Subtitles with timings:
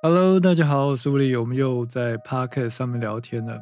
[0.00, 3.60] Hello，大家好，我是吴力，我们又在 Podcast 上面聊天了。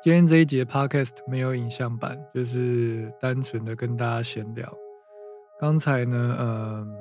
[0.00, 4.72] 今天这一节 Podcast 没有影像版，就是单纯的跟大家闲聊。
[5.58, 6.94] 刚才呢，嗯，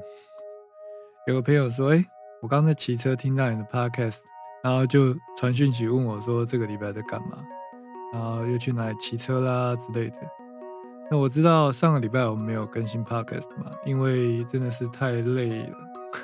[1.28, 2.04] 有个朋友说，哎，
[2.42, 4.22] 我刚才骑车听到你的 Podcast，
[4.64, 7.38] 然后就传讯息问我说，这个礼拜在干嘛？
[8.12, 10.18] 然后又去哪里骑车啦之类的。
[11.12, 15.78] 那我知道上个礼拜我们没有更新 Podcast 嘛，因为真的是太累了，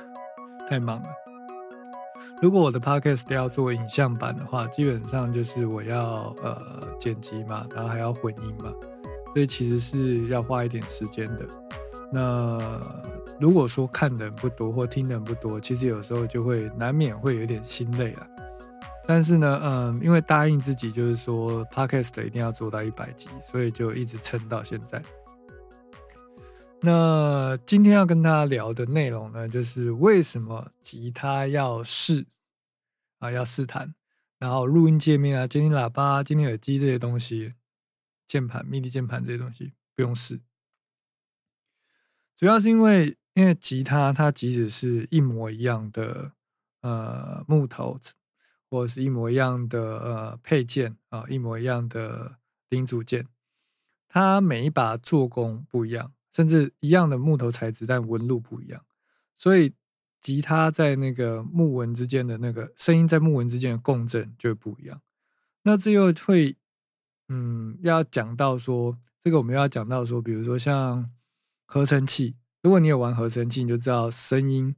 [0.67, 1.09] 太忙了。
[2.41, 6.61] 如果我的 podcast 要做影像版的话，基本上就是我要呃
[6.99, 8.73] 剪辑嘛，然后还要混音嘛，
[9.33, 11.45] 所以其实是要花一点时间的。
[12.11, 12.79] 那
[13.39, 18.27] 如果说看的人不多或听的人不多，其实有时候就会难免会有点心累了。
[19.07, 25.01] 但是呢，嗯，因为答应自己就是说 podcast 一定要做到一百集，所以就一直撑到现在。
[26.85, 32.27] 那今天要跟大家聊的内容呢，就是为什么吉他要试
[33.17, 33.95] 啊，要试弹，
[34.37, 37.55] 然后录音界面啊、监听喇叭、监听耳机这些东西，
[38.27, 40.39] 键盘、MIDI 键盘这些东西不用试。
[42.35, 46.33] 主要是因为，因为吉他它即使是一模一样的
[46.81, 47.99] 呃木头，
[48.69, 52.37] 或者是一模一样的呃配件啊，一模一样的
[52.69, 53.27] 零组件，
[54.07, 56.13] 它每一把做工不一样。
[56.35, 58.83] 甚至一样的木头材质，但纹路不一样，
[59.37, 59.73] 所以
[60.19, 65.01] 吉他在那个木纹之间的那个声音在木纹之间的共振就会不一样。
[65.63, 66.57] 那这又会，
[67.29, 71.09] 嗯，要讲到说这个我们要讲到说，比如说像
[71.65, 74.75] 合成器，如果你有玩合成器，你就知道声音，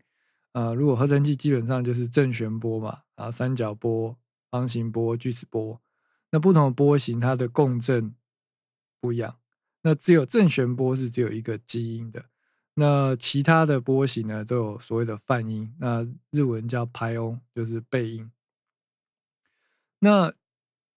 [0.51, 4.15] 啊，如果合成器基本上就是正弦波嘛，啊，三角波、
[4.51, 5.81] 方形波、锯齿波，
[6.29, 8.13] 那不同的波形它的共振
[9.01, 9.37] 不一样。
[9.81, 12.25] 那只有正弦波是只有一个基因的，
[12.73, 18.31] 那其他的波形呢都有所谓的泛音，那日文叫拍音，就是背音。
[19.99, 20.33] 那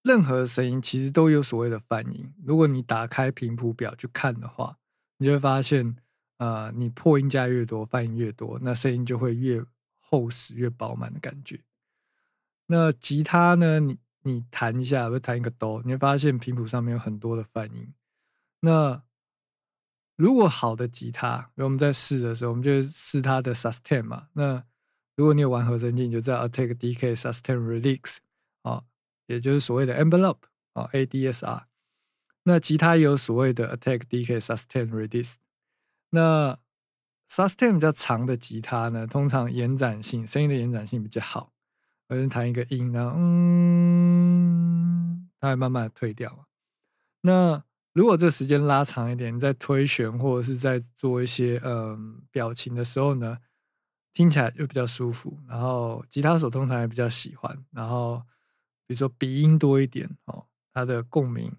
[0.03, 2.33] 任何声音其实都有所谓的泛音。
[2.45, 4.78] 如果你打开频谱表去看的话，
[5.19, 5.97] 你就会发现，
[6.38, 9.62] 啊，你破音加越多，泛音越多，那声音就会越
[9.99, 11.60] 厚实、越饱满的感觉。
[12.66, 17.93] 那吉他呢，你你弹一下，或弹一个哆，你会发现频谱上面有很多的泛音。
[18.60, 19.03] 那
[20.16, 24.28] 如果好的吉他，我们在试的时候，我们就试它的 sustain 嘛。
[24.34, 24.62] 那
[25.16, 28.16] 如果你有玩合成器，你就知道 attack decay sustain release
[28.62, 28.82] 啊，
[29.26, 30.41] 也就是所谓的 envelope
[30.75, 31.62] 啊，ADSR。
[32.43, 35.34] 那吉他也有所谓的 attack decay sustain release。
[36.10, 36.59] 那
[37.28, 41.53] sustain 比较长的吉他呢，通常延展性，声音的延展性比较好。
[42.09, 44.10] 我先弹一个音，然后嗯，
[45.38, 46.47] 它会慢慢退掉。
[47.20, 47.62] 那
[47.93, 53.39] 如果这时间拉长一点，你在推弦或者是在做一些嗯表情的时候呢，
[54.12, 55.39] 听起来就比较舒服。
[55.49, 57.65] 然后吉他手通常也比较喜欢。
[57.73, 58.23] 然后
[58.87, 61.53] 比如说鼻音多一点哦，它的共鸣。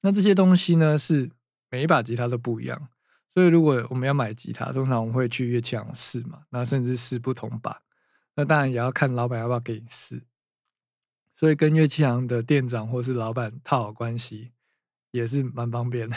[0.00, 1.30] 那这些东西呢，是
[1.70, 2.88] 每一把吉他都不一样。
[3.32, 7.80] 所以如果我们要买吉他，通常我们会去乐器行试嘛，那甚至试不同把。
[8.34, 10.24] 那当然也要看老板要不要给你试。
[11.36, 14.50] 所以跟乐器行的店长或是老板套好关系。
[15.10, 16.16] 也是蛮方便的。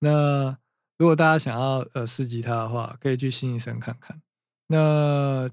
[0.00, 0.58] 那
[0.96, 4.20] 如果大家想要呃试吉他的话，可以去新一生看看。
[4.68, 5.50] 那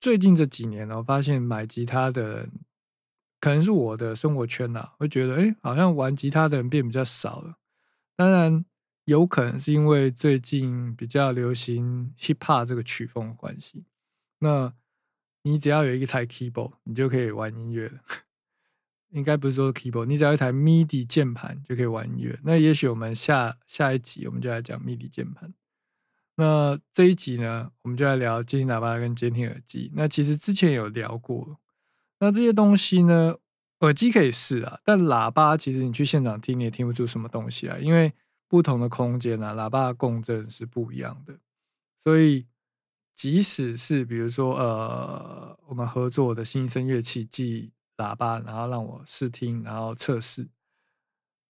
[0.00, 2.48] 最近这几年呢，我发现买吉他的，
[3.40, 7.56] 可能是我的生活圈呐，会觉得哎，好像玩吉他的人变比较少了。
[8.16, 8.64] 当然，
[9.04, 13.84] 有可能是因为最近比较流行 hip hop 这个曲风的关系。
[14.38, 14.72] 那
[15.42, 18.00] 你只要有一台 keyboard，你就可以玩音乐了。
[19.10, 22.38] 应该不是说 keyboard，你只要一台 MIDI 键盘就可以玩音乐。
[22.44, 25.52] 那也许我们下下一集我们就来讲 MIDI 键盘。
[26.36, 29.90] 那这一集呢，我们就来聊监听喇叭跟监听耳机。
[29.94, 31.58] 那其实之前有聊过，
[32.18, 33.36] 那这些东西呢，
[33.80, 38.12] 耳机可以试啊，但喇叭其实你去现场听你也听不出什么东西啊，因为
[38.48, 41.38] 不同的空间啊，喇叭的共振是不一样的。
[42.02, 42.46] 所以
[43.14, 50.48] 即使是比如说呃，我们合作的新生乐器即喇叭，然后让我试听，然后测试。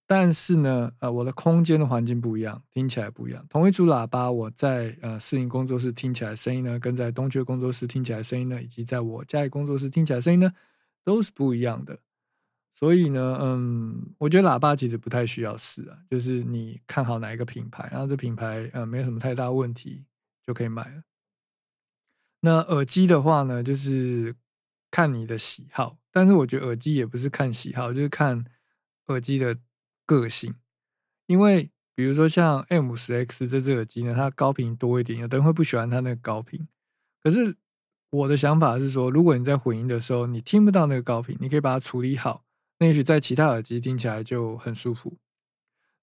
[0.07, 3.47] 但是呢，呃，我的空间的环境不一样，听起来不一样。
[3.49, 10.53] 同一组喇叭，我在呃试音工作室听起来声音呢，跟在东区工作室听起来声音呢，以及在我家里工作室听起来声音呢，
[11.05, 11.97] 都是不一样的。
[12.75, 20.05] 所以呢，嗯，我觉得喇叭其实不太需要试啊，就是你看好哪一个品牌，然后这品牌呃没有什么太大问题
[20.45, 21.03] 就可以买了。
[22.41, 24.35] 那耳机的话呢，就是
[24.91, 25.99] 看你的喜好。
[26.13, 28.45] 但是我觉得耳机也不是看喜好，就是看
[29.07, 29.57] 耳机的
[30.05, 30.55] 个性。
[31.27, 36.67] 因为比如说像 M 十 X 这只耳机呢，它高频多一点，有的人会不喜欢它那个高频。
[37.23, 37.57] 可是
[38.11, 42.45] 我的想法是说，如果你在混音的时候你听不到那个高频，你可以把它处理好，
[42.79, 45.19] 那也许在其他耳机听起来就很舒服。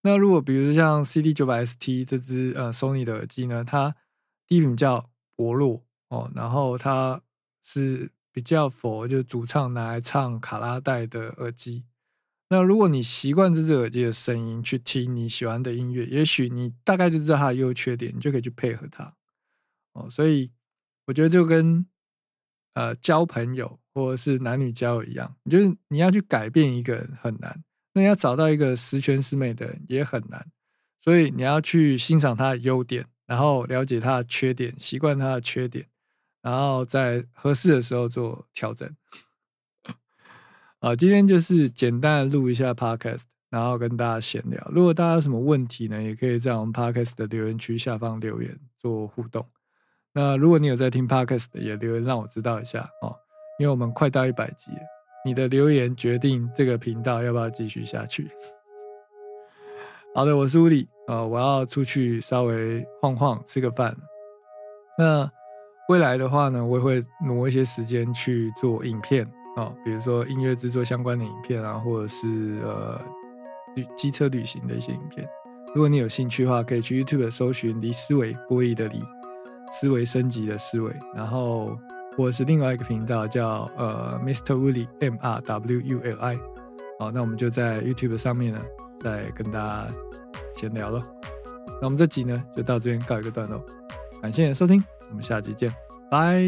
[0.03, 3.93] 那如果比如说像 CD 九百 ST 这支呃 Sony 的耳机呢，它
[4.47, 7.21] 低频较薄弱哦，然后它
[7.61, 11.83] 是比较佛，就主唱拿来唱卡拉带的耳机。
[12.49, 19.11] 那如果你习惯这只耳机的声音去听你喜欢的音乐，也许你大概就知道它的优缺点，你就可以去配合它
[19.93, 20.07] 哦。
[20.07, 20.51] 所以
[21.07, 21.83] 我觉得就跟
[22.75, 27.63] 呃交朋友或者是男女交友一样，就是你要去改变一个人很难。
[27.93, 30.45] 那要找到一个十全十美的人也很难，
[31.01, 35.87] 所以你要去欣赏他的优点，然后了解他的缺点，习惯他的缺点，
[36.41, 38.89] 然后在合适的时候做调整。
[40.79, 44.65] 啊，今天就是简单的录一下 podcast，然后跟大家闲聊。
[44.71, 49.45] 如果大家有什么问题呢，也可以在我们 podcast 的留言区下方留言做互动。
[50.13, 53.15] 那如果你有在听 podcast 的，也留言让我知道一下哦，
[53.59, 54.79] 因为我们快到一百集了。
[55.25, 58.29] 你的留言决定这个频道要不要继续下去。
[60.15, 63.95] 好的，我是乌里，呃，我要出去稍微晃晃，吃个饭。
[64.97, 65.31] 那
[65.89, 69.25] 未来的话呢，我也会挪一些时间去做影片
[69.55, 73.01] 啊，比如说音乐制作相关的影片啊，或者是呃
[73.75, 75.27] 旅机车旅行的一些影片。
[75.75, 79.01] 如果你有兴趣的话，可以去 YouTube 搜寻“离思维玻璃的离
[79.71, 81.77] 思维升级的思维”，然后。
[82.17, 84.55] 或者是另外一个频道叫呃 Mr.
[84.55, 86.35] Wuli M R W U L I，
[86.99, 88.59] 好，那我们就在 YouTube 上面呢，
[88.99, 89.87] 再跟大家
[90.55, 90.99] 闲聊喽。
[91.79, 93.63] 那我们这集呢就到这边告一个段落，
[94.21, 95.73] 感谢收听，我们下期见，
[96.09, 96.43] 拜。